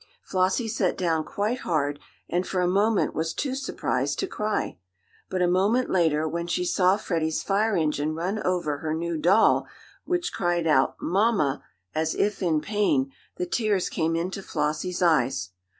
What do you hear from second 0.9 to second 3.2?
down quite hard, and for a moment